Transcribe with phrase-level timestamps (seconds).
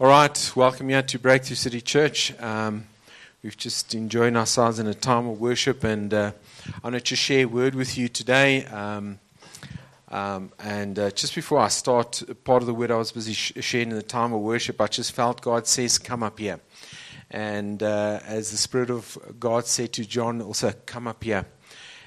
[0.00, 2.36] All right, welcome you to Breakthrough City Church.
[2.40, 2.88] Um,
[3.44, 6.32] we've just enjoyed ourselves in a time of worship, and uh,
[6.66, 8.64] I wanted to share a word with you today.
[8.64, 9.20] Um,
[10.08, 13.52] um, and uh, just before I start, part of the word I was busy sh-
[13.60, 16.58] sharing in the time of worship, I just felt God says, Come up here.
[17.30, 21.46] And uh, as the Spirit of God said to John, also, Come up here.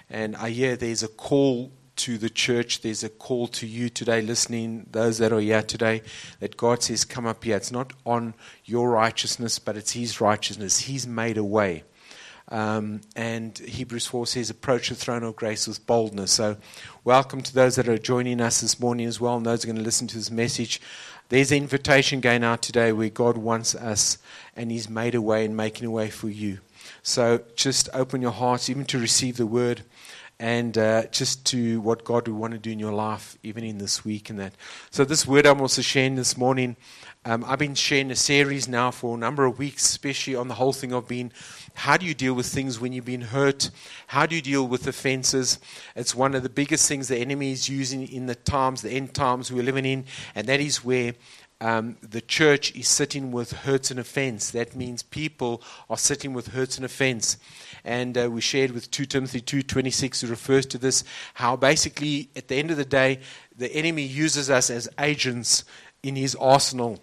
[0.10, 2.82] And I hear there's a call to the church.
[2.82, 6.02] There's a call to you today, listening, those that are here today,
[6.40, 7.58] that God says, Come up here.
[7.58, 8.34] It's not on
[8.66, 10.80] your righteousness, but it's His righteousness.
[10.80, 11.84] He's made a way.
[12.50, 16.32] Um, and Hebrews 4 says, Approach the throne of grace with boldness.
[16.32, 16.58] So,
[17.04, 19.78] welcome to those that are joining us this morning as well, and those are going
[19.78, 20.80] to listen to this message.
[21.30, 24.18] There's an invitation going out today where God wants us,
[24.56, 26.60] and He's made a way and making a way for you.
[27.04, 29.82] So, just open your hearts, even to receive the word
[30.40, 33.80] and uh, just to what God would want to do in your life, even in
[33.80, 34.54] this week and that.
[34.92, 36.76] So, this word I'm also sharing this morning,
[37.26, 40.54] um, I've been sharing a series now for a number of weeks, especially on the
[40.54, 41.32] whole thing of being
[41.74, 43.70] how do you deal with things when you've been hurt?
[44.08, 45.60] How do you deal with offenses?
[45.96, 49.14] It's one of the biggest things the enemy is using in the times, the end
[49.14, 51.16] times we're living in, and that is where
[51.60, 54.52] um, the church is sitting with hurts and offense.
[54.52, 57.38] That means people are sitting with hurts and offense
[57.88, 61.04] and uh, we shared with 2 Timothy 2:26 who refers to this
[61.36, 63.20] how basically at the end of the day
[63.56, 65.64] the enemy uses us as agents
[66.04, 67.00] in his arsenal.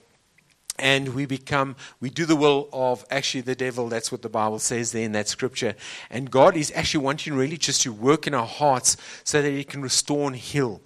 [0.78, 3.88] And we become we do the will of actually the devil.
[3.88, 5.74] That's what the bible says there in that scripture.
[6.10, 9.64] And god is actually wanting really just to work in our hearts so that he
[9.64, 10.82] can restore and heal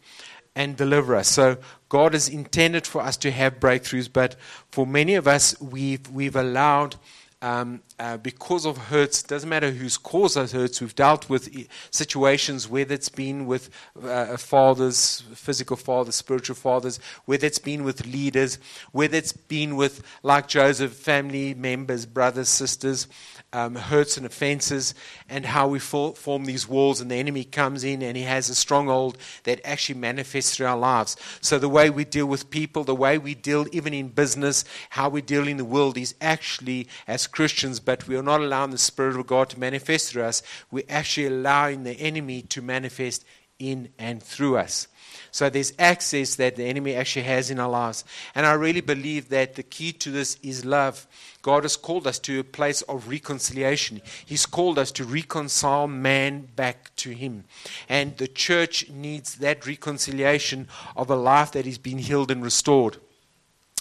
[0.54, 1.28] and deliver us.
[1.28, 1.56] So
[1.88, 4.36] god has intended for us to have breakthroughs but
[4.70, 6.94] for many of us we've we've allowed
[7.41, 11.48] um, uh, because of hurts, doesn't matter who's caused those hurts, we've dealt with
[11.91, 13.70] situations, whether it's been with
[14.03, 18.59] uh, fathers, physical fathers, spiritual fathers, whether it's been with leaders,
[18.91, 23.06] whether it's been with, like Joseph, family members, brothers, sisters,
[23.52, 24.94] um, hurts and offenses,
[25.28, 28.50] and how we for, form these walls, and the enemy comes in and he has
[28.50, 31.16] a stronghold that actually manifests through our lives.
[31.41, 35.08] So, the way we deal with people, the way we deal even in business, how
[35.08, 38.78] we deal in the world is actually, as Christians, but we are not allowing the
[38.78, 40.42] Spirit of God to manifest through us.
[40.70, 43.25] We're actually allowing the enemy to manifest
[43.58, 44.88] in and through us.
[45.30, 48.04] So there's access that the enemy actually has in our lives.
[48.34, 51.06] And I really believe that the key to this is love.
[51.42, 54.00] God has called us to a place of reconciliation.
[54.24, 57.44] He's called us to reconcile man back to Him.
[57.88, 62.96] And the church needs that reconciliation of a life that is being healed and restored.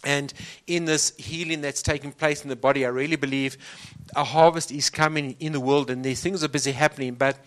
[0.03, 0.33] And
[0.67, 3.57] in this healing that's taking place in the body, I really believe
[4.15, 7.15] a harvest is coming in the world and these things are busy happening.
[7.15, 7.38] But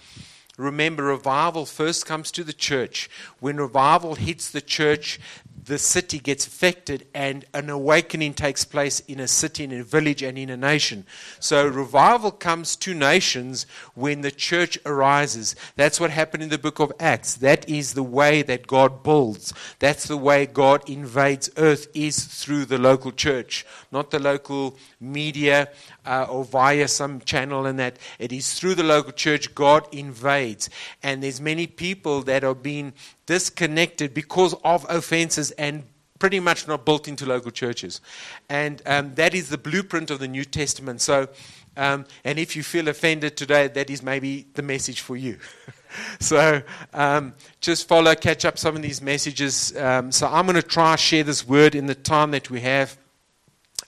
[0.61, 3.11] remember, revival first comes to the church.
[3.41, 5.19] When revival hits the church,
[5.65, 10.23] the city gets affected and an awakening takes place in a city, in a village,
[10.23, 11.07] and in a nation.
[11.39, 15.55] So revival comes to nations when the church arises.
[15.77, 17.35] That's what happened in the book of Acts.
[17.35, 19.53] That is the way that God builds.
[19.79, 25.69] That's the way God invades earth is through the local church, not the local media
[26.07, 27.97] uh, or via some channel and that.
[28.19, 30.69] It is through the local church God invades.
[31.03, 32.93] And there's many people that are being
[33.27, 35.85] disconnected because of offenses and
[36.19, 38.01] pretty much not built into local churches.
[38.49, 41.01] And um, that is the blueprint of the New Testament.
[41.01, 41.29] So,
[41.77, 45.39] um, and if you feel offended today, that is maybe the message for you.
[46.21, 46.63] so
[46.93, 49.75] um, just follow, catch up some of these messages.
[49.77, 52.99] Um, so I'm going to try share this word in the time that we have.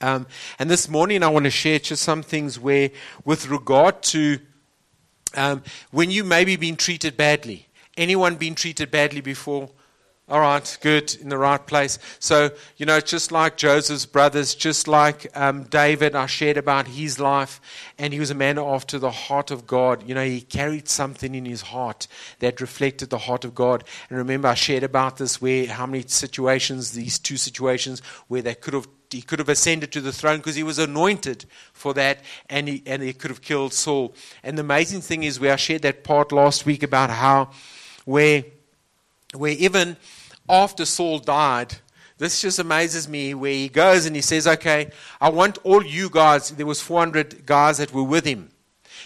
[0.01, 0.27] Um,
[0.59, 2.91] and this morning I want to share just some things where,
[3.25, 4.39] with regard to
[5.35, 7.67] um, when you maybe been treated badly.
[7.97, 9.71] Anyone been treated badly before?
[10.29, 11.99] All right, good, in the right place.
[12.19, 17.19] So, you know, just like Joseph's brothers, just like um, David, I shared about his
[17.19, 17.61] life,
[17.99, 20.09] and he was a man after the heart of God.
[20.09, 22.07] You know, he carried something in his heart
[22.39, 23.85] that reflected the heart of God.
[24.09, 28.55] And remember, I shared about this where how many situations, these two situations, where they
[28.55, 32.21] could have he could have ascended to the throne because he was anointed for that
[32.49, 34.15] and he, and he could have killed Saul.
[34.43, 37.51] And the amazing thing is, where I shared that part last week about how
[38.05, 38.45] where,
[39.35, 39.97] where even
[40.49, 41.77] after Saul died,
[42.19, 44.91] this just amazes me where he goes and he says, okay,
[45.21, 48.51] I want all you guys, there was 400 guys that were with him.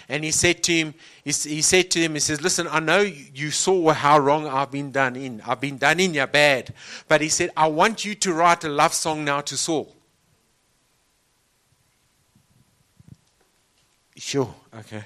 [0.08, 0.94] And he said to him,
[1.24, 4.70] he, he said to him, he says, listen, I know you saw how wrong I've
[4.70, 5.42] been done in.
[5.46, 6.74] I've been done in, you're bad.
[7.08, 9.95] But he said, I want you to write a love song now to Saul.
[14.16, 15.04] Sure, okay.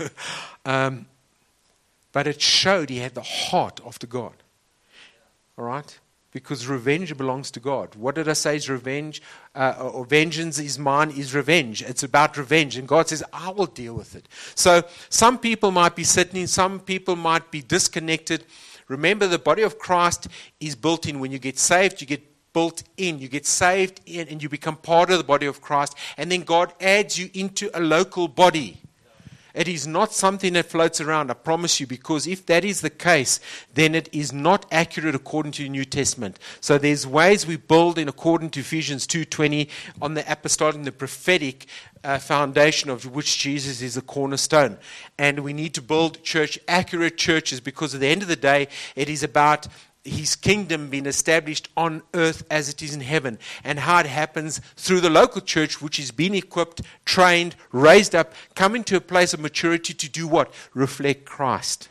[0.64, 1.06] um,
[2.12, 4.34] but it showed he had the heart of the God.
[5.56, 5.98] All right?
[6.32, 7.94] because revenge belongs to God.
[7.96, 9.20] What did I say is revenge?
[9.54, 11.82] Uh, or vengeance is mine is revenge.
[11.82, 12.76] It's about revenge.
[12.76, 14.28] And God says, I will deal with it.
[14.54, 18.44] So some people might be sitting, some people might be disconnected.
[18.86, 20.28] Remember, the body of Christ
[20.60, 21.20] is built in.
[21.20, 23.18] When you get saved, you get built in.
[23.18, 25.94] You get saved in and you become part of the body of Christ.
[26.16, 28.80] And then God adds you into a local body.
[29.52, 32.90] It is not something that floats around, I promise you, because if that is the
[32.90, 33.40] case,
[33.74, 36.38] then it is not accurate according to the New Testament.
[36.60, 39.68] So there's ways we build in according to Ephesians 2.20
[40.00, 41.66] on the apostolic and the prophetic
[42.04, 44.78] uh, foundation of which Jesus is the cornerstone.
[45.18, 48.68] And we need to build church, accurate churches, because at the end of the day,
[48.94, 49.66] it is about
[50.04, 54.60] his kingdom being established on earth as it is in heaven, and how it happens
[54.76, 59.34] through the local church, which is being equipped, trained, raised up, coming to a place
[59.34, 60.52] of maturity to do what?
[60.74, 61.88] Reflect Christ.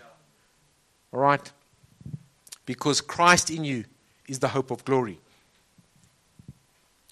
[1.13, 1.51] All right?
[2.65, 3.85] Because Christ in you
[4.27, 5.19] is the hope of glory.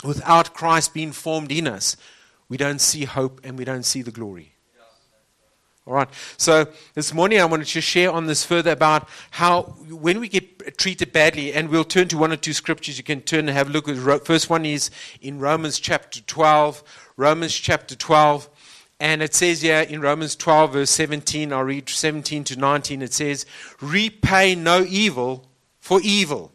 [0.03, 1.97] Without Christ being formed in us,
[2.49, 4.53] we don't see hope and we don't see the glory.
[5.87, 6.09] All right.
[6.35, 10.77] So this morning I wanted to share on this further about how when we get
[10.77, 12.97] treated badly, and we'll turn to one or two scriptures.
[12.97, 14.25] You can turn and have a look.
[14.25, 14.91] First one is
[15.21, 16.83] in Romans chapter 12.
[17.15, 18.49] Romans chapter 12.
[18.99, 23.01] And it says here in Romans 12, verse 17, I'll read 17 to 19.
[23.01, 23.45] It says,
[23.79, 25.47] Repay no evil
[25.79, 26.51] for evil.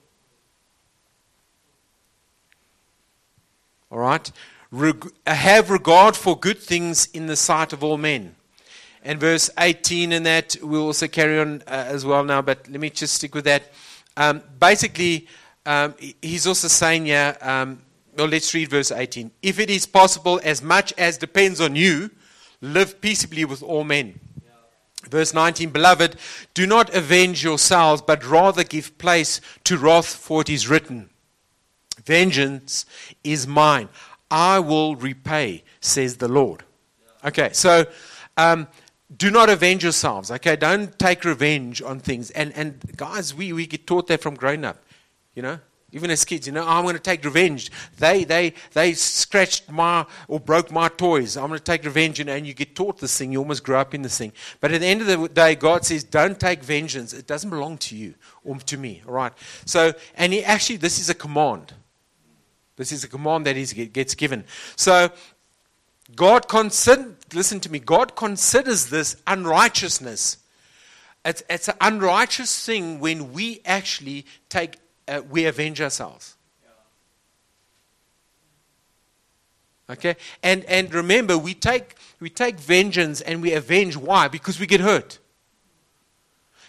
[3.90, 4.30] All right?
[4.70, 8.34] Reg- have regard for good things in the sight of all men
[9.02, 12.80] and verse 18 and that we'll also carry on uh, as well now, but let
[12.80, 13.64] me just stick with that.
[14.16, 15.26] Um, basically,
[15.66, 17.82] um, he's also saying here, um,
[18.16, 19.30] well, let's read verse 18.
[19.42, 22.10] If it is possible, as much as depends on you,
[22.60, 24.18] live peaceably with all men.
[25.08, 26.16] Verse 19, Beloved,
[26.54, 31.10] do not avenge yourselves, but rather give place to wrath, for it is written,
[32.04, 32.86] Vengeance
[33.24, 33.88] is mine.
[34.30, 36.64] I will repay, says the Lord.
[37.24, 37.84] Okay, so
[38.36, 38.66] um,
[39.16, 40.56] do not avenge yourselves, okay?
[40.56, 42.30] Don't take revenge on things.
[42.30, 44.82] And, and guys, we, we get taught that from growing up,
[45.34, 45.58] you know?
[45.94, 47.70] Even as kids, you know, oh, I'm going to take revenge.
[47.98, 51.36] They, they, they scratched my or broke my toys.
[51.36, 52.18] I'm going to take revenge.
[52.18, 53.30] And, and you get taught this thing.
[53.30, 54.32] You almost grow up in this thing.
[54.60, 57.12] But at the end of the day, God says, don't take vengeance.
[57.12, 59.02] It doesn't belong to you or to me.
[59.06, 59.34] All right.
[59.66, 61.74] So, and he, actually, this is a command.
[62.76, 64.44] This is a command that is, gets given.
[64.76, 65.10] So
[66.14, 70.38] God consider, listen to me, God considers this unrighteousness.
[71.24, 74.78] It's, it's an unrighteous thing when we actually take,
[75.08, 76.36] uh, we avenge ourselves.
[79.88, 80.16] Okay?
[80.42, 83.96] And, and remember, we take, we take vengeance and we avenge.
[83.96, 84.28] Why?
[84.28, 85.18] Because we get hurt.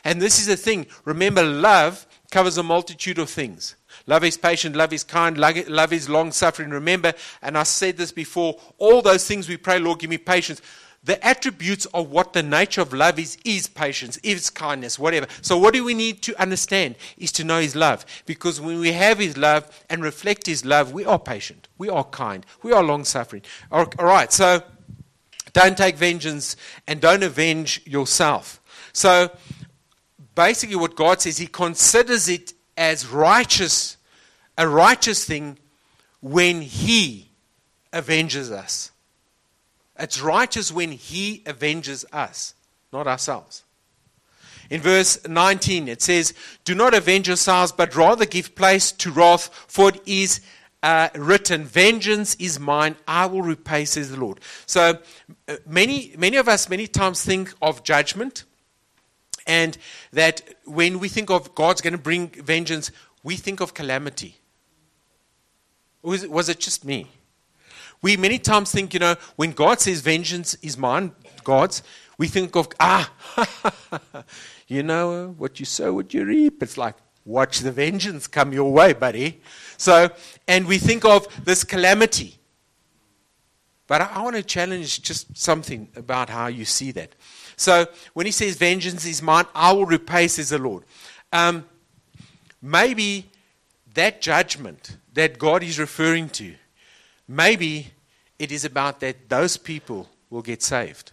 [0.03, 0.87] And this is the thing.
[1.05, 3.75] Remember, love covers a multitude of things.
[4.05, 6.69] Love is patient, love is kind, love is long suffering.
[6.69, 10.61] Remember, and I said this before, all those things we pray, Lord, give me patience.
[11.05, 15.27] The attributes of what the nature of love is, is patience, is kindness, whatever.
[15.41, 18.05] So, what do we need to understand is to know His love.
[18.25, 22.05] Because when we have His love and reflect His love, we are patient, we are
[22.05, 23.41] kind, we are long suffering.
[23.69, 24.63] All right, so
[25.51, 26.55] don't take vengeance
[26.87, 28.61] and don't avenge yourself.
[28.93, 29.29] So,
[30.35, 33.97] basically, what God says, He considers it as righteous,
[34.57, 35.57] a righteous thing
[36.21, 37.29] when He
[37.91, 38.91] avenges us.
[39.97, 42.55] It's righteous when He avenges us,
[42.91, 43.63] not ourselves.
[44.69, 49.49] In verse 19, it says, Do not avenge yourselves, but rather give place to wrath,
[49.67, 50.41] for it is
[50.81, 54.39] uh, written, Vengeance is mine, I will repay, says the Lord.
[54.65, 54.99] So
[55.47, 58.45] uh, many, many of us many times think of judgment
[59.45, 59.77] and
[60.11, 62.91] that when we think of God's going to bring vengeance,
[63.23, 64.37] we think of calamity.
[66.01, 67.07] Was it, just me?
[68.01, 71.81] We many times think, you know, when God says vengeance is mine, God's,
[72.17, 73.09] we think of, ah,
[74.67, 76.61] you know, what you sow, what you reap.
[76.61, 76.95] It's like,
[77.25, 79.41] watch the vengeance come your way, buddy.
[79.77, 80.09] So,
[80.47, 82.37] and we think of this calamity.
[83.87, 87.15] But I, I want to challenge just something about how you see that.
[87.55, 90.83] So when he says, Vengeance is mine, I will repay, says the Lord.
[91.31, 91.65] Um,
[92.61, 93.29] maybe
[93.93, 96.53] that judgment that God is referring to,
[97.27, 97.91] maybe
[98.39, 101.11] it is about that those people will get saved.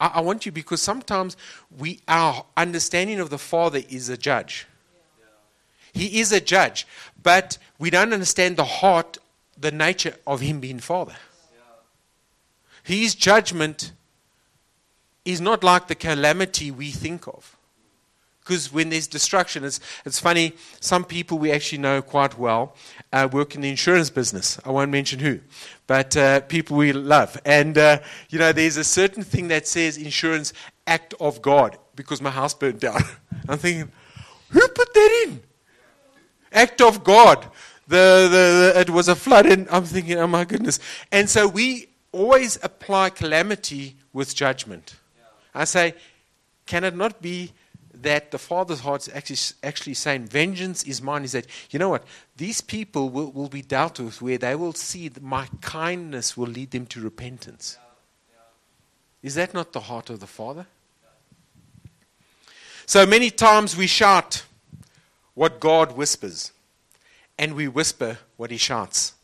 [0.00, 1.36] I, I want you because sometimes
[1.76, 4.66] we our understanding of the Father is a judge.
[5.92, 6.86] He is a judge,
[7.20, 9.18] but we don't understand the heart,
[9.58, 11.16] the nature of him being Father.
[12.82, 13.92] His judgment
[15.24, 17.56] is not like the calamity we think of.
[18.40, 22.74] Because when there's destruction, it's, it's funny, some people we actually know quite well
[23.12, 24.58] uh, work in the insurance business.
[24.64, 25.40] I won't mention who,
[25.86, 27.40] but uh, people we love.
[27.44, 30.52] And, uh, you know, there's a certain thing that says insurance
[30.86, 33.02] act of God because my house burned down.
[33.48, 33.92] I'm thinking,
[34.48, 35.40] who put that in?
[36.52, 37.46] Act of God.
[37.86, 40.80] The, the, the, it was a flood, and I'm thinking, oh my goodness.
[41.12, 44.96] And so we always apply calamity with judgment.
[45.54, 45.94] I say,
[46.66, 47.52] can it not be
[47.92, 51.88] that the Father's heart is actually, actually saying, Vengeance is mine, is that, you know
[51.88, 52.04] what,
[52.36, 56.46] these people will, will be dealt with where they will see that my kindness will
[56.46, 57.78] lead them to repentance.
[59.22, 60.66] Is that not the heart of the Father?
[62.86, 64.44] So many times we shout
[65.34, 66.52] what God whispers,
[67.38, 69.14] and we whisper what He shouts.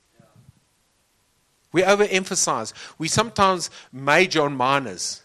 [1.77, 2.73] We overemphasize.
[2.97, 5.25] We sometimes major on minors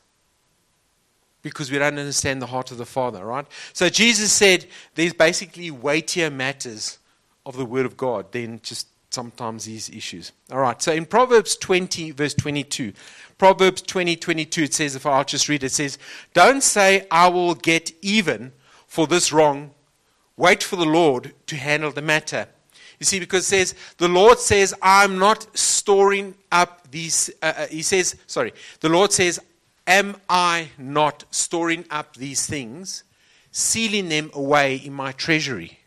[1.44, 3.46] because we don't understand the heart of the Father, right?
[3.72, 4.66] So Jesus said
[4.96, 7.00] there's basically weightier matters
[7.46, 10.34] of the Word of God than just sometimes these issues.
[10.52, 12.92] All right, so in Proverbs 20, verse 22,
[13.38, 15.98] Proverbs 20, 22, it says, if I'll just read it, it says,
[16.34, 18.52] Don't say, I will get even
[18.88, 19.72] for this wrong.
[20.36, 22.50] Wait for the Lord to handle the matter.
[23.02, 27.66] You see, because it says, the Lord says, I'm not storing up these, uh, uh,
[27.66, 29.40] he says, sorry, the Lord says,
[29.88, 33.04] Am I not storing up these things,
[33.52, 35.80] sealing them away in my treasury?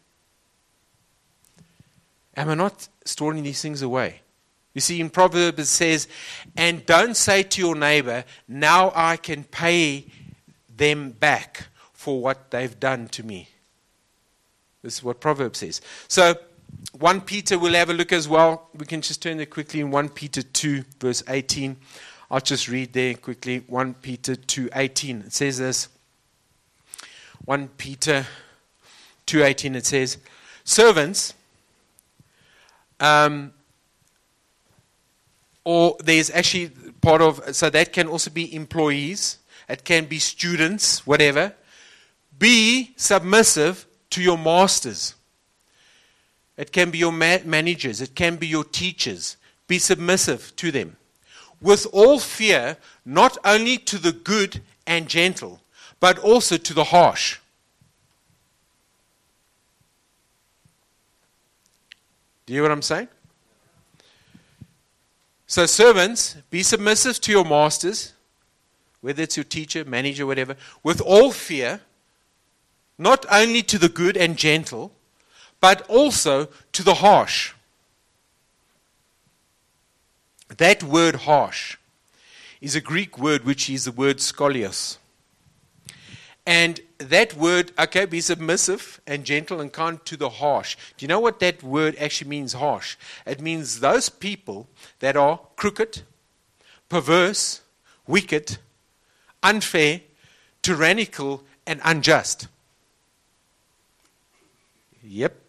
[2.36, 4.20] Am I not storing these things away?
[4.72, 6.08] You see, in Proverbs it says,
[6.56, 10.06] And don't say to your neighbor, Now I can pay
[10.76, 13.50] them back for what they've done to me.
[14.82, 15.80] This is what Proverbs says.
[16.08, 16.34] So,
[16.98, 18.68] 1 Peter we'll have a look as well.
[18.76, 21.76] We can just turn there quickly in 1 Peter 2, verse 18.
[22.30, 25.26] I'll just read there quickly 1 Peter 2:18.
[25.26, 25.88] It says this.
[27.44, 28.26] 1 Peter
[29.26, 30.18] 2:18 it says,
[30.64, 31.34] "Servants
[33.00, 33.52] um,
[35.64, 39.38] or there's actually part of so that can also be employees,
[39.68, 41.54] it can be students, whatever.
[42.38, 45.14] Be submissive to your masters.
[46.56, 49.36] It can be your ma- managers, it can be your teachers.
[49.66, 50.96] Be submissive to them
[51.64, 55.60] with all fear, not only to the good and gentle,
[55.98, 57.38] but also to the harsh.
[62.44, 63.08] Do you hear what I'm saying?
[65.46, 68.12] So, servants, be submissive to your masters,
[69.00, 71.80] whether it's your teacher, manager, whatever, with all fear,
[72.98, 74.92] not only to the good and gentle,
[75.64, 77.54] but also to the harsh.
[80.58, 81.78] That word harsh
[82.60, 84.98] is a Greek word which is the word skolios.
[86.44, 90.76] And that word, okay, be submissive and gentle and kind to the harsh.
[90.98, 92.96] Do you know what that word actually means, harsh?
[93.24, 94.66] It means those people
[94.98, 96.02] that are crooked,
[96.90, 97.62] perverse,
[98.06, 98.58] wicked,
[99.42, 100.02] unfair,
[100.60, 102.48] tyrannical, and unjust.
[105.02, 105.40] Yep,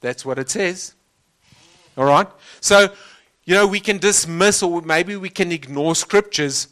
[0.00, 0.94] that's what it says.
[1.96, 2.28] All right?
[2.60, 2.88] So
[3.46, 6.68] you know, we can dismiss or maybe we can ignore scriptures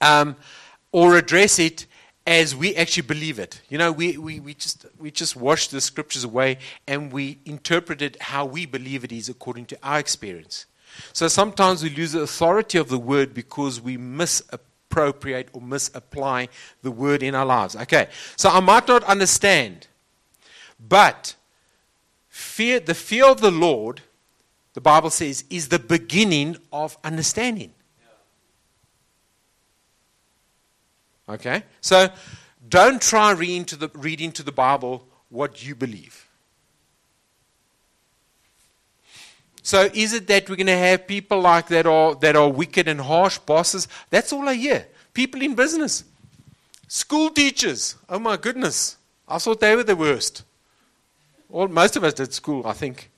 [0.00, 0.36] um,
[0.92, 1.86] or address it
[2.26, 3.60] as we actually believe it.
[3.70, 8.02] You know, we, we, we, just, we just wash the scriptures away and we interpret
[8.02, 10.66] it how we believe it is according to our experience.
[11.14, 16.48] So sometimes we lose the authority of the word because we misappropriate or misapply
[16.82, 17.74] the word in our lives.
[17.74, 19.86] Okay, so I might not understand,
[20.78, 21.34] but
[22.32, 24.00] fear, the fear of the Lord
[24.74, 27.72] the Bible says, is the beginning of understanding.
[31.28, 31.62] Okay?
[31.80, 32.08] So
[32.68, 36.26] don't try reading into the, read into the Bible what you believe.
[39.62, 42.88] So is it that we're going to have people like that are, that are wicked
[42.88, 43.86] and harsh bosses?
[44.10, 44.86] That's all I hear.
[45.14, 46.04] People in business.
[46.88, 47.94] School teachers.
[48.08, 48.96] Oh my goodness.
[49.28, 50.42] I thought they were the worst.
[51.52, 53.10] Well, most of us did school, I think.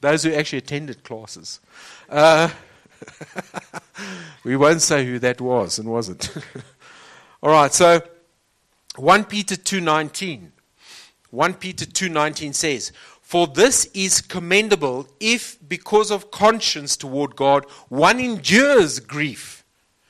[0.00, 1.60] Those who actually attended classes.
[2.08, 2.48] Uh,
[4.44, 6.34] we won't say who that was and wasn't.
[7.42, 8.00] All right, so
[8.96, 10.52] 1 Peter 2:19.
[11.30, 18.20] 1 Peter 2:19 says, "For this is commendable if because of conscience toward God one
[18.20, 19.64] endures grief,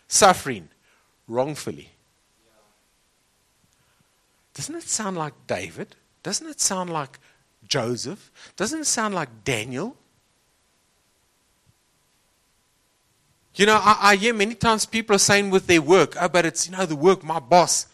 [0.06, 0.68] suffering
[1.26, 1.90] wrongfully."
[4.54, 5.96] Doesn't it sound like David?
[6.22, 7.18] Doesn't it sound like
[7.70, 8.30] Joseph?
[8.56, 9.96] Doesn't it sound like Daniel?
[13.54, 16.46] You know, I, I, hear many times people are saying with their work, oh, but
[16.46, 17.86] it's, you know, the work, my boss.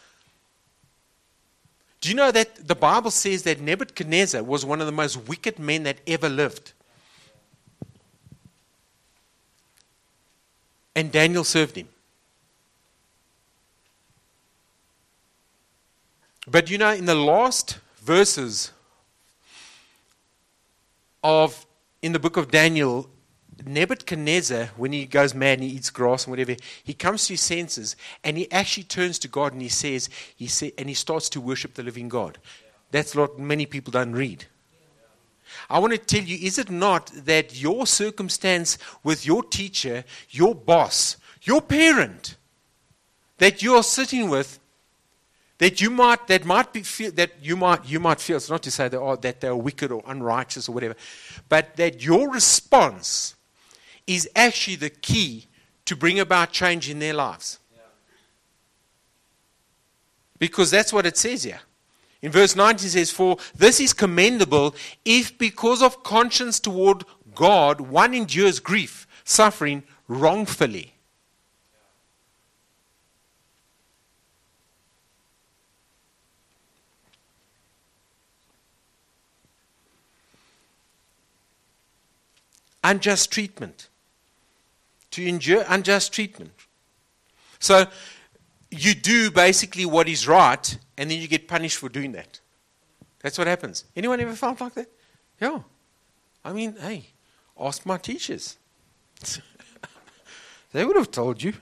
[2.01, 5.57] Do you know that the Bible says that Nebuchadnezzar was one of the most wicked
[5.57, 6.73] men that ever lived?
[10.95, 11.87] And Daniel served him.
[16.47, 18.71] But you know, in the last verses
[21.27, 21.65] of
[22.01, 23.09] in the book of Daniel,
[23.65, 26.55] Nebuchadnezzar, when he goes mad and he eats grass and whatever,
[26.85, 30.47] he comes to his senses and he actually turns to God and he says, he
[30.47, 32.37] say, and he starts to worship the living God.
[32.91, 34.45] That's what many people don't read.
[35.69, 40.55] I want to tell you, is it not that your circumstance with your teacher, your
[40.55, 42.37] boss, your parent,
[43.39, 44.59] that you're sitting with,
[45.59, 48.63] that you might that might be feel, that you might you might feel it's not
[48.63, 50.95] to say that, oh, that they're wicked or unrighteous or whatever,
[51.49, 53.35] but that your response
[54.05, 55.47] is actually the key
[55.85, 57.59] to bring about change in their lives.
[60.39, 61.61] Because that's what it says here.
[62.21, 68.13] In verse 19 says, For this is commendable if because of conscience toward God one
[68.13, 70.96] endures grief, suffering wrongfully.
[82.89, 83.89] Unjust treatment.
[85.11, 86.51] To endure unjust treatment.
[87.59, 87.85] So
[88.69, 92.39] you do basically what is right, and then you get punished for doing that.
[93.21, 93.85] That's what happens.
[93.95, 94.87] Anyone ever felt like that?
[95.41, 95.59] Yeah.
[96.43, 97.05] I mean, hey,
[97.59, 98.57] ask my teachers.
[100.71, 101.53] they would have told you.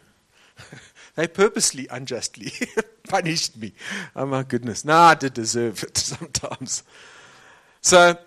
[1.16, 2.52] they purposely unjustly
[3.08, 3.74] punished me.
[4.16, 4.84] Oh my goodness.
[4.84, 6.84] No, I did deserve it sometimes.
[7.82, 8.18] So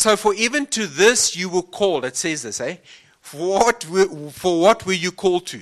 [0.00, 2.06] so, for even to this you were called.
[2.06, 2.76] It says this, eh?
[3.20, 5.60] For what, were, for what were you called to?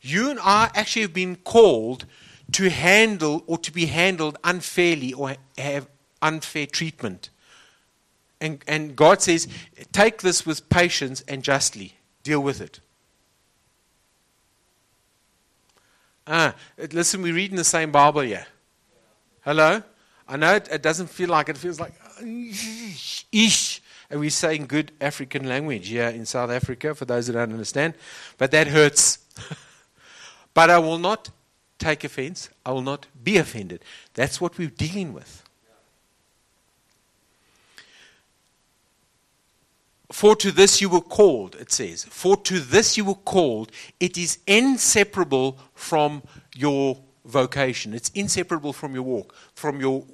[0.00, 2.04] You and I actually have been called
[2.52, 5.88] to handle or to be handled unfairly or have
[6.22, 7.30] unfair treatment.
[8.40, 9.48] And, and God says,
[9.90, 11.94] take this with patience and justly.
[12.22, 12.78] Deal with it.
[16.28, 16.54] Ah,
[16.92, 18.46] listen, we read in the same Bible here.
[19.40, 19.82] Hello?
[20.28, 21.94] I know it, it doesn't feel like it, it feels like,
[23.32, 23.82] ish.
[24.08, 27.52] And we say in good African language here in South Africa, for those that don't
[27.52, 27.94] understand.
[28.38, 29.18] But that hurts.
[30.54, 31.30] but I will not
[31.78, 32.48] take offense.
[32.64, 33.84] I will not be offended.
[34.14, 35.42] That's what we're dealing with.
[40.12, 42.04] For to this you were called, it says.
[42.04, 43.72] For to this you were called.
[43.98, 46.22] It is inseparable from
[46.54, 47.92] your vocation.
[47.92, 50.04] It's inseparable from your walk, from your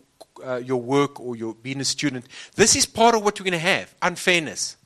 [0.45, 2.27] uh, your work or your being a student.
[2.55, 4.77] This is part of what you're going to have unfairness.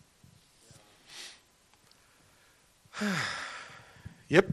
[4.28, 4.46] yep.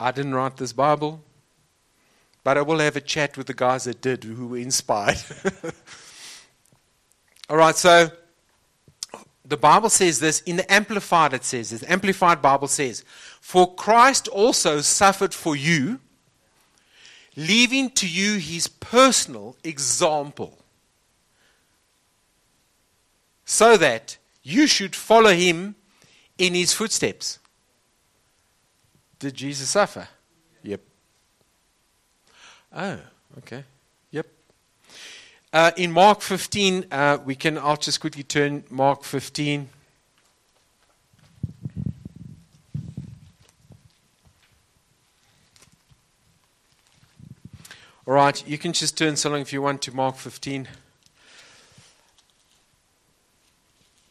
[0.00, 1.22] I didn't write this Bible,
[2.44, 5.18] but I will have a chat with the guys that did who were inspired.
[7.50, 8.10] All right, so
[9.44, 11.82] the Bible says this in the Amplified, it says this.
[11.88, 13.02] Amplified Bible says,
[13.40, 15.98] For Christ also suffered for you
[17.38, 20.58] leaving to you his personal example,
[23.44, 25.76] so that you should follow him
[26.36, 27.38] in his footsteps.
[29.20, 30.08] Did Jesus suffer?
[30.64, 30.80] Yep.
[32.74, 32.98] Oh,
[33.38, 33.62] okay.
[34.10, 34.26] Yep.
[35.52, 39.68] Uh, in Mark 15, uh, we can, I'll just quickly turn Mark 15.
[48.08, 50.66] All right, you can just turn so long if you want to Mark 15.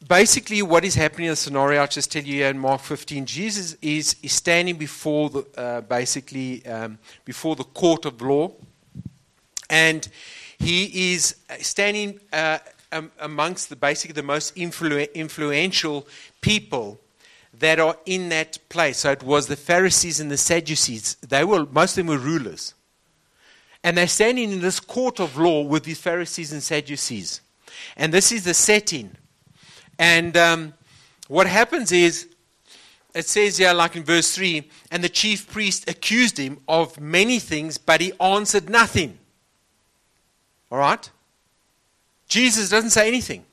[0.08, 3.26] Basically, what is happening in the scenario, I'll just tell you here in Mark 15.
[3.26, 8.52] Jesus is, is standing before the, uh, basically, um, before the court of law.
[9.68, 10.08] And
[10.60, 12.60] he is standing uh,
[12.92, 16.08] um, amongst the basically the most influ- influential
[16.42, 17.00] people
[17.60, 19.00] that are in that place.
[19.00, 21.16] So it was the Pharisees and the Sadducees.
[21.28, 22.76] They were most of them were rulers.
[23.84, 27.42] And they're standing in this court of law with these Pharisees and Sadducees.
[27.96, 29.12] And this is the setting.
[30.00, 30.74] And um,
[31.28, 32.28] what happens is,
[33.14, 37.40] it says here, like in verse 3, and the chief priest accused him of many
[37.40, 39.18] things, but he answered nothing.
[40.72, 41.10] All right?
[42.28, 43.46] Jesus doesn't say anything.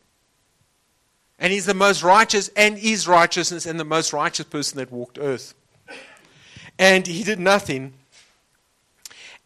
[1.38, 5.18] And he's the most righteous and is righteousness and the most righteous person that walked
[5.20, 5.54] earth.
[6.78, 7.94] And he did nothing.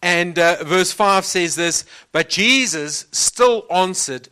[0.01, 4.29] And uh, verse 5 says this But Jesus still answered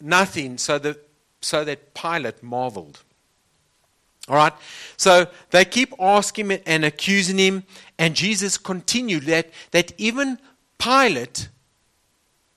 [0.00, 1.08] nothing, so that,
[1.40, 3.02] so that Pilate marveled.
[4.28, 4.52] All right?
[4.96, 7.64] So they keep asking him and accusing him,
[7.98, 10.38] and Jesus continued that, that even
[10.78, 11.48] Pilate,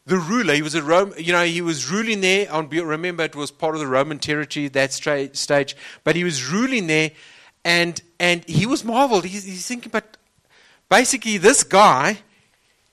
[0.06, 2.52] the ruler, he was a Rome, you know, he was ruling there.
[2.52, 6.88] On, remember, it was part of the Roman territory that stage, but he was ruling
[6.88, 7.12] there,
[7.64, 9.26] and and he was marveled.
[9.26, 10.18] He's, he's thinking, but
[10.91, 12.19] basically, this guy,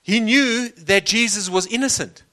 [0.01, 2.23] he knew that Jesus was innocent.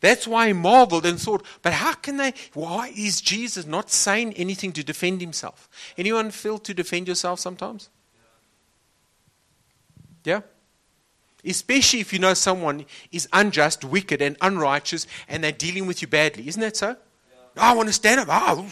[0.00, 4.32] That's why he marveled and thought, but how can they, why is Jesus not saying
[4.32, 5.68] anything to defend himself?
[5.98, 7.90] Anyone feel to defend yourself sometimes?
[10.24, 10.40] Yeah?
[11.44, 16.08] Especially if you know someone is unjust, wicked, and unrighteous, and they're dealing with you
[16.08, 16.48] badly.
[16.48, 16.88] Isn't that so?
[16.88, 16.94] Yeah.
[17.58, 18.28] Oh, I want to stand up.
[18.30, 18.66] Oh,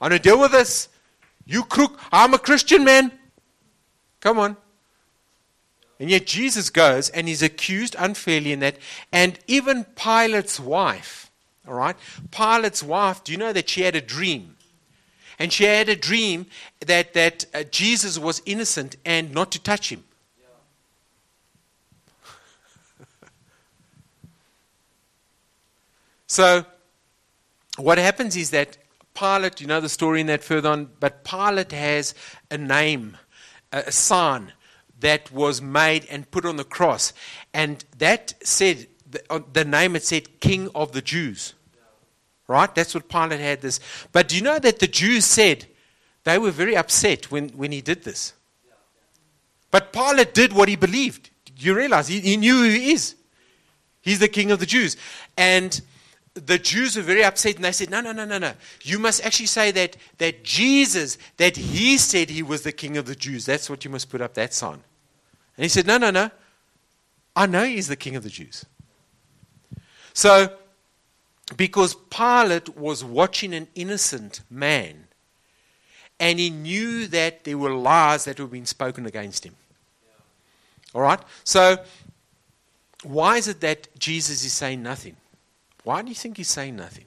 [0.00, 0.88] I want to deal with this.
[1.46, 2.00] You crook.
[2.10, 3.12] I'm a Christian man.
[4.20, 4.56] Come on.
[6.02, 8.76] And yet Jesus goes and he's accused unfairly in that.
[9.12, 11.30] And even Pilate's wife,
[11.64, 11.94] all right?
[12.32, 14.56] Pilate's wife, do you know that she had a dream?
[15.38, 16.46] And she had a dream
[16.84, 20.02] that, that uh, Jesus was innocent and not to touch him.
[26.26, 26.66] so,
[27.76, 28.76] what happens is that
[29.14, 32.12] Pilate, you know the story in that further on, but Pilate has
[32.50, 33.16] a name,
[33.70, 34.52] a sign
[35.02, 37.12] that was made and put on the cross.
[37.52, 41.54] And that said, the, uh, the name it said King of the Jews.
[42.48, 42.74] Right?
[42.74, 43.78] That's what Pilate had this.
[44.10, 45.66] But do you know that the Jews said
[46.24, 48.32] they were very upset when, when he did this?
[49.70, 51.30] But Pilate did what he believed.
[51.56, 53.14] You realize he, he knew who he is.
[54.02, 54.96] He's the king of the Jews.
[55.36, 55.80] And
[56.34, 58.52] the Jews were very upset and they said, No, no, no, no, no.
[58.82, 63.06] You must actually say that, that Jesus, that he said he was the king of
[63.06, 63.46] the Jews.
[63.46, 64.82] That's what you must put up that sign.
[65.56, 66.30] And he said, No, no, no.
[67.34, 68.64] I know he's the king of the Jews.
[70.12, 70.54] So,
[71.56, 75.06] because Pilate was watching an innocent man,
[76.20, 79.54] and he knew that there were lies that were being spoken against him.
[80.94, 81.20] All right?
[81.44, 81.78] So,
[83.02, 85.16] why is it that Jesus is saying nothing?
[85.84, 87.06] Why do you think he's saying nothing?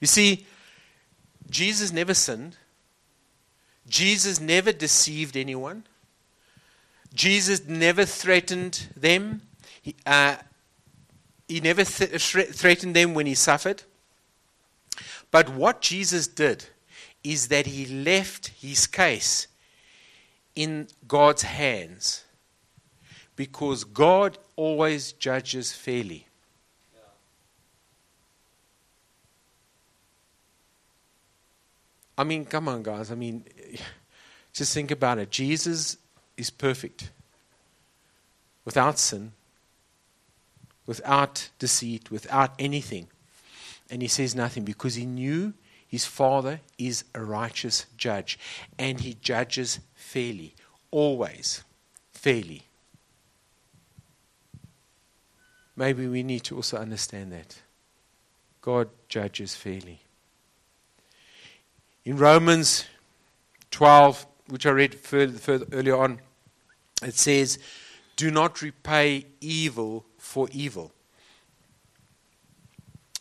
[0.00, 0.46] You see,
[1.50, 2.56] Jesus never sinned,
[3.88, 5.84] Jesus never deceived anyone.
[7.16, 9.40] Jesus never threatened them.
[9.80, 10.36] He, uh,
[11.48, 13.82] he never th- threatened them when he suffered.
[15.30, 16.66] But what Jesus did
[17.24, 19.48] is that he left his case
[20.54, 22.24] in God's hands
[23.34, 26.26] because God always judges fairly.
[32.18, 33.10] I mean, come on, guys.
[33.10, 33.44] I mean,
[34.52, 35.30] just think about it.
[35.30, 35.96] Jesus
[36.36, 37.10] is perfect,
[38.64, 39.32] without sin,
[40.86, 43.08] without deceit, without anything.
[43.90, 45.54] And he says nothing because he knew
[45.86, 48.38] his father is a righteous judge
[48.78, 50.54] and he judges fairly,
[50.90, 51.62] always
[52.12, 52.62] fairly.
[55.76, 57.60] Maybe we need to also understand that.
[58.62, 60.00] God judges fairly.
[62.04, 62.86] In Romans
[63.70, 66.20] 12, which I read further, further earlier on,
[67.02, 67.58] it says,
[68.16, 70.92] Do not repay evil for evil.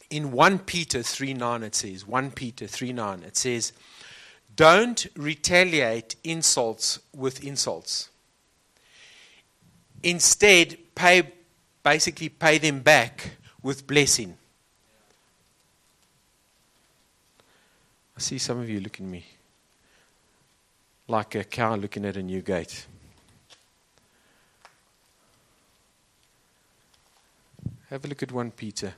[0.09, 3.73] In 1 Peter 3 9, it says, 1 Peter 3 9, it says,
[4.55, 8.09] Don't retaliate insults with insults.
[10.03, 11.23] Instead, pay,
[11.83, 13.31] basically pay them back
[13.63, 14.37] with blessing.
[18.15, 19.25] I see some of you looking at me
[21.07, 22.87] like a cow looking at a new gate.
[27.89, 28.93] Have a look at 1 Peter.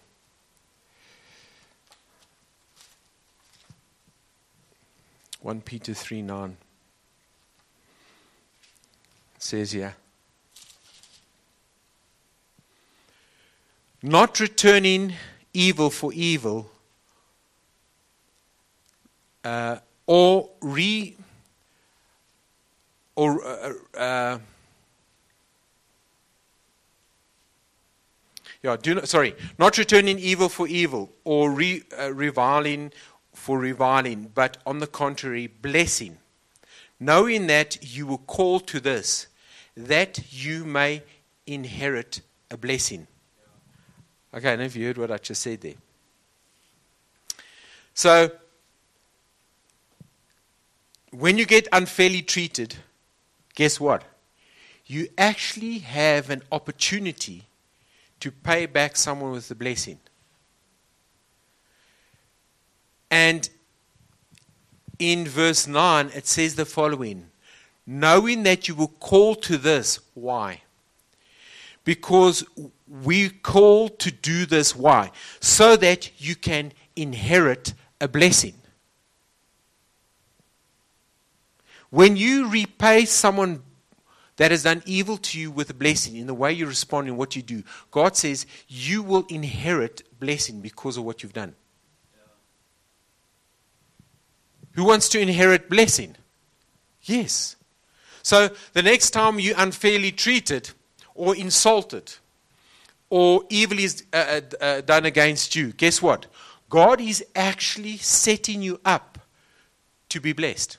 [5.41, 6.57] One Peter three nine
[9.37, 9.95] says here,
[14.01, 15.13] not returning
[15.53, 16.69] evil for evil,
[19.43, 21.15] uh, or re
[23.15, 24.39] or uh, uh,
[28.63, 32.91] Yeah, do not, sorry, not returning evil for evil or re, uh, reviling
[33.33, 36.17] for reviling, but on the contrary, blessing,
[36.99, 39.27] knowing that you were called to this,
[39.75, 41.03] that you may
[41.45, 43.07] inherit a blessing.
[44.33, 45.75] Okay, I know if you heard what I just said there.
[47.93, 48.31] So,
[51.11, 52.75] when you get unfairly treated,
[53.55, 54.03] guess what?
[54.85, 57.46] You actually have an opportunity
[58.19, 59.99] to pay back someone with a blessing.
[63.09, 63.49] And
[64.99, 67.29] in verse 9, it says the following
[67.89, 70.01] Knowing that you were called to this.
[70.13, 70.61] Why?
[71.85, 72.43] Because
[73.01, 74.75] we call to do this.
[74.75, 75.11] Why?
[75.39, 78.55] So that you can inherit a blessing.
[81.89, 83.63] When you repay someone
[84.37, 87.35] that has done evil to you with blessing in the way you respond and what
[87.35, 91.55] you do, God says you will inherit blessing because of what you've done.
[94.73, 96.15] Who wants to inherit blessing?
[97.01, 97.55] Yes.
[98.21, 100.69] So the next time you unfairly treated
[101.15, 102.13] or insulted
[103.09, 106.27] or evil is uh, uh, uh, done against you, guess what?
[106.69, 109.17] God is actually setting you up
[110.09, 110.77] to be blessed.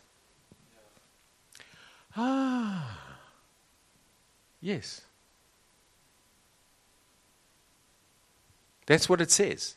[2.16, 2.97] Ah.
[4.60, 5.02] Yes.
[8.86, 9.74] That's what it says.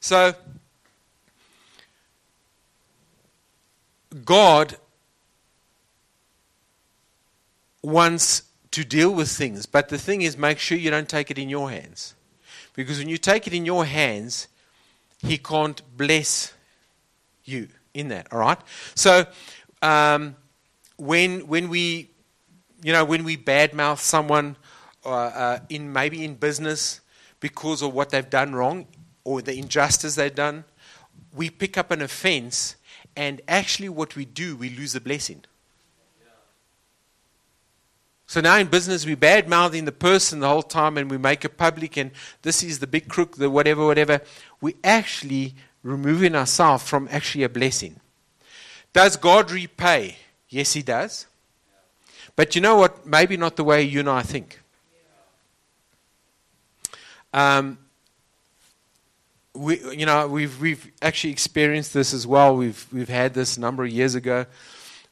[0.00, 0.34] So,
[4.24, 4.76] God
[7.82, 11.38] wants to deal with things, but the thing is, make sure you don't take it
[11.38, 12.14] in your hands.
[12.74, 14.48] Because when you take it in your hands,
[15.18, 16.52] He can't bless
[17.44, 18.58] you in that, all right?
[18.94, 19.26] So,
[19.82, 20.36] um,
[20.96, 22.10] when, when we,
[22.84, 24.56] you know, when we badmouth someone
[25.06, 27.00] uh, uh, in maybe in business
[27.40, 28.86] because of what they've done wrong
[29.24, 30.64] or the injustice they've done,
[31.34, 32.76] we pick up an offense
[33.16, 35.44] and actually, what we do, we lose a blessing.
[38.26, 41.46] So now in business, we bad mouthing the person the whole time and we make
[41.46, 42.10] it public and
[42.42, 44.20] this is the big crook, the whatever, whatever.
[44.60, 47.98] We actually removing ourselves from actually a blessing.
[48.92, 50.16] Does God repay?
[50.50, 51.26] Yes, He does.
[52.36, 53.06] But you know what?
[53.06, 54.60] Maybe not the way you and I think.
[57.32, 57.78] Um,
[59.54, 62.56] we, you know, we've we've actually experienced this as well.
[62.56, 64.46] We've we've had this a number of years ago.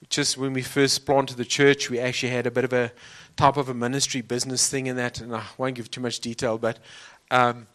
[0.09, 2.93] Just when we first planted the church, we actually had a bit of a
[3.37, 6.59] type of a ministry business thing in that, and I won't give too much detail,
[6.59, 6.79] but.
[7.31, 7.67] Um,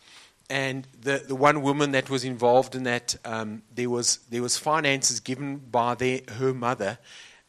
[0.49, 4.57] and the, the one woman that was involved in that, um, there was there was
[4.57, 6.99] finances given by their, her mother,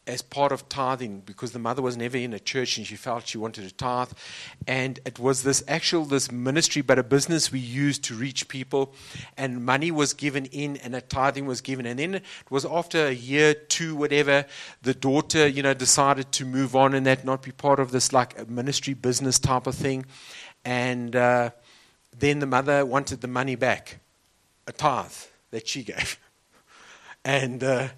[0.09, 3.29] as part of tithing because the mother was never in a church and she felt
[3.29, 4.11] she wanted to tithe.
[4.67, 8.95] And it was this actual this ministry but a business we used to reach people.
[9.37, 11.85] And money was given in and a tithing was given.
[11.85, 14.47] And then it was after a year two whatever
[14.81, 18.13] the daughter you know decided to move on and that not be part of this
[18.13, 20.07] like a ministry business type of thing.
[20.65, 21.51] And uh,
[22.19, 23.99] then the mother wanted the money back
[24.67, 25.13] a tithe
[25.51, 26.19] that she gave.
[27.25, 27.89] And uh,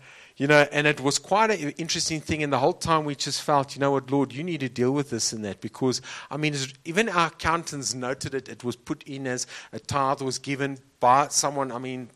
[0.40, 2.42] you know, and it was quite an interesting thing.
[2.42, 4.90] And the whole time we just felt, you know what, Lord, you need to deal
[4.90, 5.60] with this and that.
[5.60, 6.00] Because,
[6.30, 8.48] I mean, even our accountants noted it.
[8.48, 12.08] It was put in as a tithe was given by someone, I mean,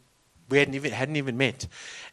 [0.48, 1.66] we hadn't even, hadn't even met.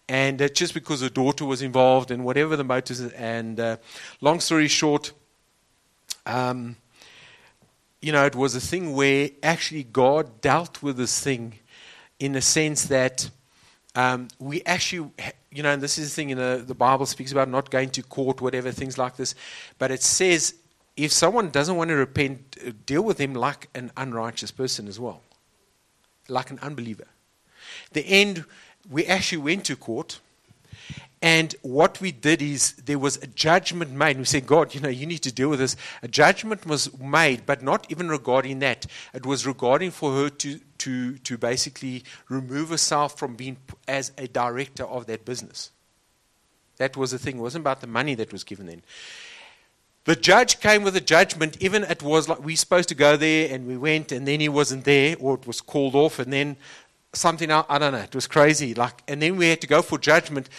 [0.10, 3.00] And uh, just because a daughter was involved and whatever the motives.
[3.00, 3.78] And uh,
[4.20, 5.14] long story short,
[6.26, 6.76] um,
[8.02, 11.60] you know, it was a thing where actually God dealt with this thing
[12.20, 13.30] in the sense that
[13.96, 15.10] um, we actually
[15.52, 17.90] you know, and this is the thing, you know, the Bible speaks about not going
[17.92, 19.36] to court, whatever, things like this.
[19.78, 20.56] But it says
[20.98, 25.00] if someone doesn't want to repent, uh, deal with him like an unrighteous person as
[25.00, 25.22] well,
[26.28, 27.08] like an unbeliever.
[27.94, 28.46] The end,
[28.90, 30.20] we actually went to court.
[31.24, 34.18] And what we did is there was a judgment made.
[34.18, 35.76] We said, God, you know, you need to deal with this.
[36.02, 38.88] A judgment was made, but not even regarding that.
[39.14, 44.28] It was regarding for her to, to, to basically remove herself from being as a
[44.28, 45.72] director of that business.
[46.78, 47.38] That was the thing.
[47.38, 48.82] It wasn't about the money that was given then.
[50.06, 53.54] The judge came with a judgment, even it was like we supposed to go there
[53.54, 56.58] and we went and then he wasn't there or it was called off and then
[57.14, 58.74] something else, I don't know, it was crazy.
[58.74, 60.50] Like and then we had to go for judgment.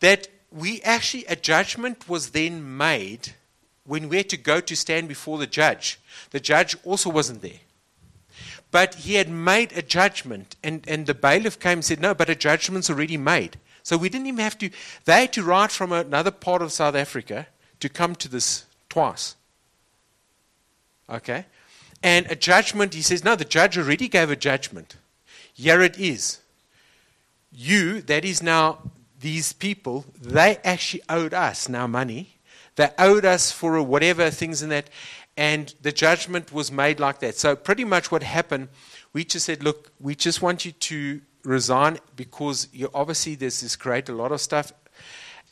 [0.00, 3.34] That we actually a judgment was then made
[3.84, 6.00] when we had to go to stand before the judge.
[6.30, 7.60] The judge also wasn't there.
[8.70, 12.28] But he had made a judgment, and, and the bailiff came and said, No, but
[12.28, 13.58] a judgment's already made.
[13.82, 14.70] So we didn't even have to,
[15.04, 17.46] they had to ride from another part of South Africa
[17.80, 19.36] to come to this twice.
[21.08, 21.46] Okay?
[22.02, 24.96] And a judgment, he says, No, the judge already gave a judgment.
[25.54, 26.40] Here it is.
[27.52, 28.78] You, that is now
[29.20, 32.36] these people, they actually owed us now money.
[32.74, 34.90] They owed us for whatever things in that
[35.36, 37.36] and the judgment was made like that.
[37.36, 38.68] So, pretty much what happened,
[39.12, 43.76] we just said, Look, we just want you to resign because you obviously there's this
[43.76, 44.72] great a lot of stuff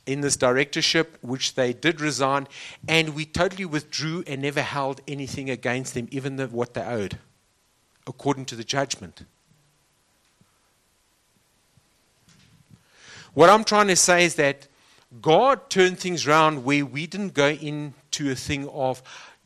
[0.07, 2.47] in this directorship, which they did resign,
[2.89, 7.19] and we totally withdrew and never held anything against them, even the, what they owed,
[8.07, 9.25] according to the judgment.
[13.33, 14.69] What I'm trying to say is that
[15.21, 19.03] God turned things around where we didn't go into a thing of,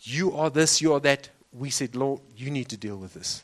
[0.09, 1.29] you are this, you are that.
[1.53, 3.43] We said, Lord, you need to deal with this.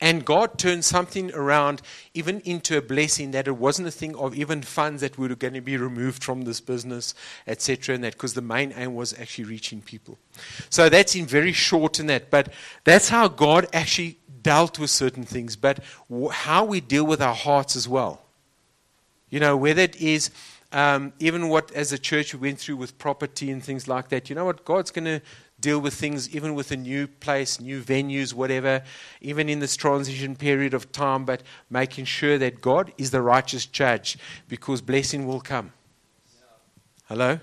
[0.00, 1.80] And God turned something around
[2.12, 5.54] even into a blessing that it wasn't a thing of even funds that were going
[5.54, 7.14] to be removed from this business,
[7.46, 7.94] etc.
[7.94, 10.18] And that because the main aim was actually reaching people.
[10.68, 12.30] So that's in very short in that.
[12.30, 15.56] But that's how God actually dealt with certain things.
[15.56, 15.78] But
[16.32, 18.20] how we deal with our hearts as well.
[19.30, 20.30] You know, whether it is
[20.74, 24.28] um, even what as a church we went through with property and things like that.
[24.28, 24.64] You know what?
[24.64, 25.20] God's going to
[25.60, 28.82] deal with things, even with a new place, new venues, whatever,
[29.20, 33.66] even in this transition period of time, but making sure that God is the righteous
[33.66, 35.72] judge because blessing will come.
[37.04, 37.38] Hello?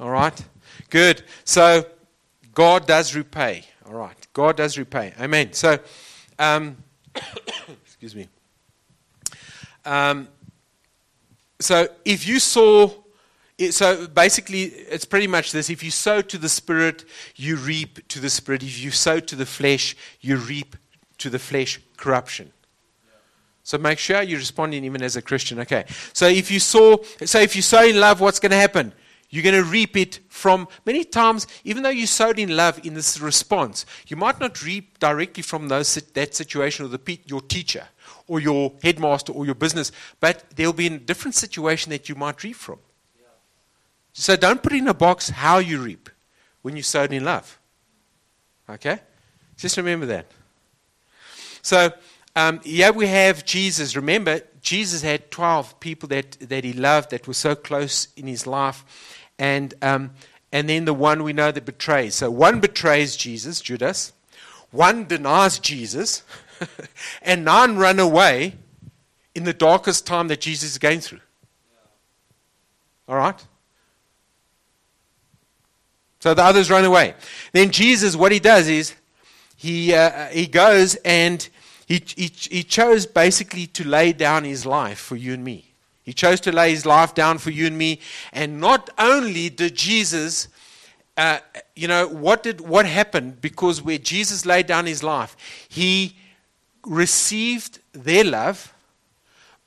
[0.00, 0.44] All right?
[0.90, 1.22] Good.
[1.44, 1.86] So,
[2.54, 3.66] God does repay.
[3.86, 4.26] All right.
[4.32, 5.14] God does repay.
[5.20, 5.52] Amen.
[5.52, 5.78] So,
[6.40, 6.76] um,
[7.84, 8.26] excuse me.
[9.84, 10.26] Um,
[11.60, 12.90] so, if you saw
[13.70, 15.68] so basically, it's pretty much this.
[15.68, 18.62] If you sow to the Spirit, you reap to the Spirit.
[18.62, 20.76] If you sow to the flesh, you reap
[21.18, 22.52] to the flesh corruption.
[23.64, 25.58] So make sure you're responding even as a Christian.
[25.60, 25.84] Okay.
[26.12, 28.92] So if you saw, so if you sow in love, what's going to happen?
[29.28, 32.94] You're going to reap it from many times, even though you sowed in love in
[32.94, 37.88] this response, you might not reap directly from those, that situation or the, your teacher
[38.28, 42.42] or your headmaster or your business, but there'll be a different situation that you might
[42.44, 42.78] reap from.
[44.12, 46.10] So don't put in a box how you reap
[46.62, 47.58] when you sowed in love.
[48.68, 48.98] Okay?
[49.56, 50.26] Just remember that.
[51.62, 51.92] So
[52.34, 53.96] um, here we have Jesus.
[53.96, 58.46] Remember, Jesus had 12 people that, that he loved that were so close in his
[58.46, 58.84] life.
[59.38, 60.10] And, um,
[60.52, 62.16] and then the one we know that betrays.
[62.16, 64.12] So one betrays Jesus, Judas.
[64.70, 66.22] One denies Jesus.
[67.22, 68.54] and nine run away
[69.34, 71.20] in the darkest time that Jesus is going through.
[73.08, 73.46] All right?
[76.20, 77.14] So the others run away.
[77.52, 78.94] Then Jesus, what he does is
[79.56, 81.48] he, uh, he goes and
[81.86, 85.72] he, he, he chose basically to lay down his life for you and me.
[86.02, 88.00] He chose to lay his life down for you and me.
[88.32, 90.48] And not only did Jesus,
[91.16, 91.38] uh,
[91.76, 93.40] you know, what did what happened?
[93.40, 95.36] Because where Jesus laid down his life,
[95.68, 96.16] he
[96.86, 98.74] received their love,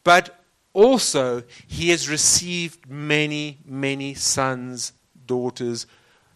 [0.03, 0.43] but
[0.73, 4.93] also he has received many, many sons,
[5.25, 5.85] daughters,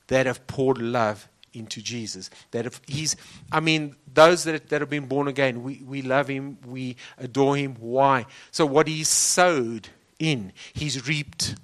[0.08, 2.30] that have poured love into Jesus.
[2.52, 3.16] That have, he's,
[3.52, 7.56] I mean, those that, that have been born again, we, we love him, we adore
[7.56, 7.76] him.
[7.80, 8.26] Why?
[8.52, 11.56] So, what he's sowed in, he's reaped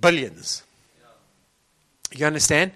[0.00, 0.62] billions.
[2.12, 2.72] You understand?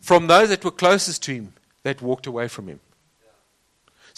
[0.00, 1.52] From those that were closest to him,
[1.82, 2.80] that walked away from him.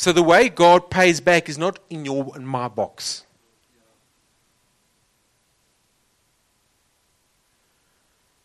[0.01, 3.25] So, the way God pays back is not in your in my box.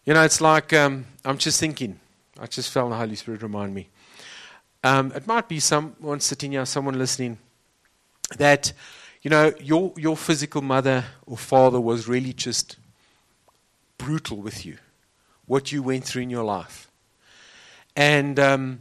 [0.04, 2.00] You know, it's like um, I'm just thinking.
[2.40, 3.90] I just felt the Holy Spirit remind me.
[4.84, 7.38] Um, it might be someone sitting here, someone listening,
[8.40, 8.74] that
[9.22, 12.78] you know your your physical mother or father was really just
[14.00, 14.80] brutal with you,
[15.46, 16.90] what you went through in your life,
[17.96, 18.80] and um,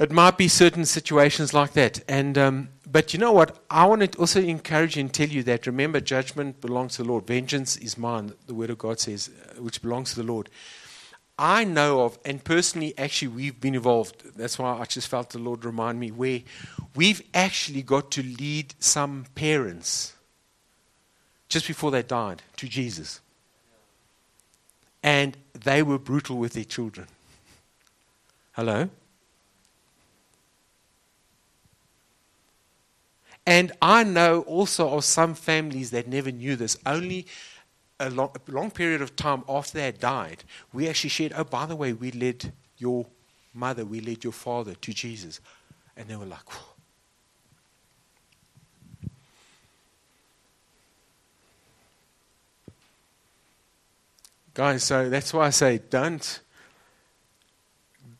[0.00, 2.02] it might be certain situations like that.
[2.08, 3.62] And um, but you know what?
[3.70, 7.08] I want to also encourage you and tell you that remember, judgment belongs to the
[7.08, 7.26] Lord.
[7.26, 8.32] Vengeance is mine.
[8.46, 10.48] The Word of God says, uh, which belongs to the Lord.
[11.38, 14.36] I know of, and personally, actually, we've been involved.
[14.36, 16.40] That's why I just felt the Lord remind me where
[16.96, 20.14] we've actually got to lead some parents
[21.48, 23.20] just before they died to Jesus.
[25.02, 27.06] And they were brutal with their children.
[28.52, 28.88] Hello?
[33.50, 36.78] And I know also of some families that never knew this.
[36.86, 37.26] Only
[37.98, 41.42] a long, a long period of time after they had died, we actually shared, oh,
[41.42, 43.06] by the way, we led your
[43.52, 45.40] mother, we led your father to Jesus.
[45.96, 46.66] And they were like, Whoa.
[54.54, 56.40] Guys, so that's why I say don't.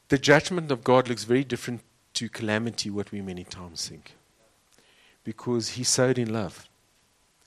[0.09, 1.83] The judgment of God looks very different
[2.15, 4.17] to calamity, what we many times think
[5.25, 6.69] because he sowed in love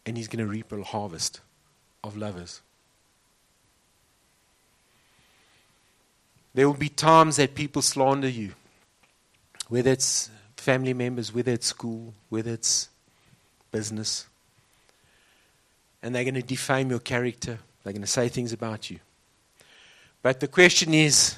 [0.05, 1.41] and he's going to reap a harvest
[2.03, 2.61] of lovers.
[6.53, 8.51] There will be times that people slander you,
[9.69, 12.89] whether it's family members, whether it's school, whether it's
[13.71, 14.27] business.
[16.01, 18.99] And they're going to defame your character, they're going to say things about you.
[20.21, 21.37] But the question is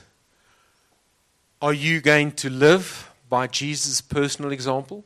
[1.62, 5.04] are you going to live by Jesus' personal example?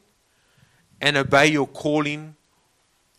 [1.02, 2.36] And obey your calling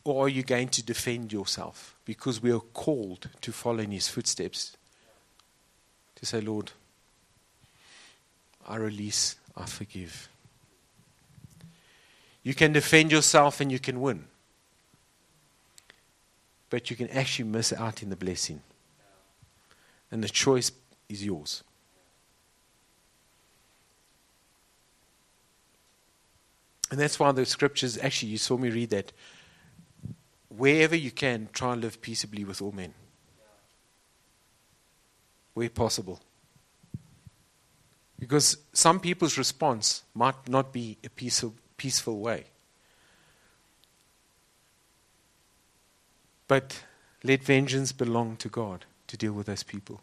[0.04, 1.94] Or are you going to defend yourself?
[2.04, 4.76] Because we are called to follow in his footsteps.
[6.16, 6.72] To say, Lord,
[8.66, 10.28] I release, I forgive.
[12.42, 14.24] You can defend yourself and you can win.
[16.70, 18.62] But you can actually miss out in the blessing.
[20.10, 20.72] And the choice
[21.08, 21.62] is yours.
[26.90, 29.12] And that's why the scriptures, actually, you saw me read that.
[30.48, 32.92] Wherever you can, try and live peaceably with all men.
[35.54, 36.20] Where possible.
[38.18, 42.46] Because some people's response might not be a peaceful, peaceful way.
[46.48, 46.82] But
[47.22, 50.00] let vengeance belong to God to deal with those people.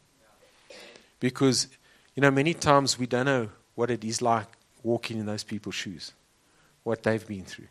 [1.19, 1.67] Because,
[2.15, 4.47] you know, many times we don't know what it is like
[4.83, 6.13] walking in those people's shoes
[6.87, 7.67] what they've been through.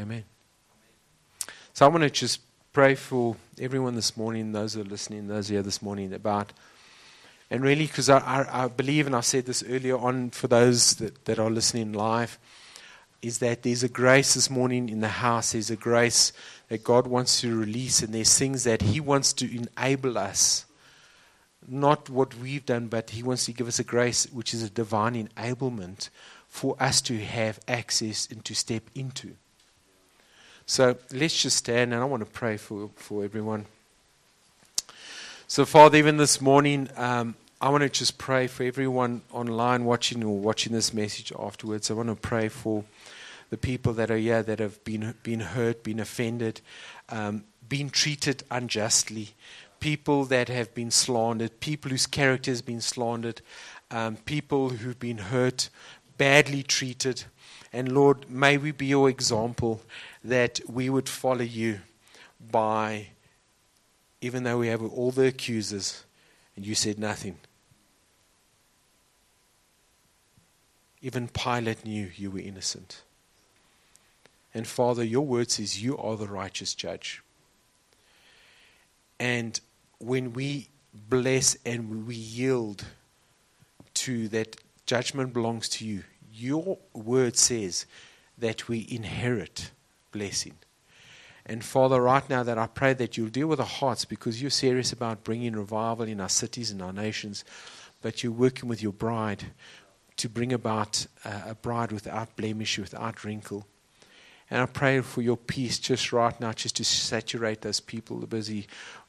[0.00, 0.24] Amen.
[1.72, 2.40] So I want to just
[2.72, 6.52] pray for everyone this morning, those who are listening, those here this morning, about,
[7.52, 10.96] and really, because I, I, I, believe, and I said this earlier on for those
[10.96, 12.40] that, that are listening live,
[13.22, 15.52] is that there's a grace this morning in the house.
[15.52, 16.32] There's a grace
[16.68, 20.66] that God wants to release, and there's things that He wants to enable us
[21.68, 24.70] not what we've done, but He wants to give us a grace which is a
[24.70, 26.08] divine enablement
[26.48, 29.36] for us to have access and to step into.
[30.66, 33.66] So let's just stand, and I want to pray for, for everyone.
[35.48, 40.24] So, Father, even this morning, um, I want to just pray for everyone online watching
[40.24, 41.90] or watching this message afterwards.
[41.90, 42.84] I want to pray for
[43.50, 46.60] the people that are here that have been, been hurt, been offended,
[47.08, 49.34] um, been treated unjustly
[49.82, 53.42] people that have been slandered, people whose character has been slandered,
[53.90, 55.68] um, people who've been hurt,
[56.16, 57.24] badly treated.
[57.72, 59.82] And Lord, may we be your example
[60.22, 61.80] that we would follow you
[62.40, 63.08] by,
[64.20, 66.04] even though we have all the accusers,
[66.54, 67.38] and you said nothing.
[71.00, 73.02] Even Pilate knew you were innocent.
[74.54, 77.20] And Father, your word says you are the righteous judge.
[79.18, 79.60] And
[80.02, 80.68] when we
[81.08, 82.84] bless and we yield
[83.94, 87.86] to that judgment belongs to you, your word says
[88.36, 89.70] that we inherit
[90.10, 90.54] blessing.
[91.46, 94.50] And Father, right now that I pray that you'll deal with our hearts because you're
[94.50, 97.44] serious about bringing revival in our cities and our nations,
[98.00, 99.44] but you're working with your bride
[100.16, 103.66] to bring about a bride without blemish, without wrinkle.
[104.52, 108.26] And I pray for your peace just right now, just to saturate those people the
[108.26, 108.66] busy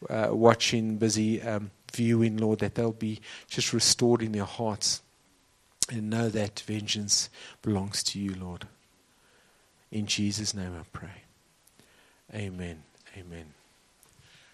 [0.09, 3.19] uh, watching, busy um, viewing, Lord, that they'll be
[3.49, 5.01] just restored in their hearts
[5.91, 7.29] and know that vengeance
[7.61, 8.67] belongs to you, Lord.
[9.91, 11.23] In Jesus' name I pray.
[12.33, 12.81] Amen.
[13.17, 13.62] Amen.